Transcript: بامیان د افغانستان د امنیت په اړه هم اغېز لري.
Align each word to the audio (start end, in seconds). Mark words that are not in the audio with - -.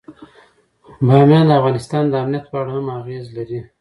بامیان 1.05 1.45
د 1.47 1.51
افغانستان 1.59 2.03
د 2.07 2.13
امنیت 2.23 2.45
په 2.51 2.55
اړه 2.61 2.71
هم 2.75 2.85
اغېز 2.99 3.25
لري. 3.37 3.59